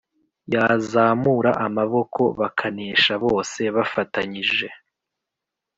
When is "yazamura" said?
0.53-1.51